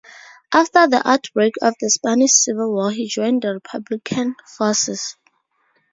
After 0.51 0.87
the 0.87 1.07
outbreak 1.07 1.53
of 1.61 1.75
the 1.79 1.91
Spanish 1.91 2.31
Civil 2.31 2.73
War 2.73 2.89
he 2.89 3.05
joined 3.07 3.43
the 3.43 3.49
republican 3.53 4.35
forces. 4.47 5.15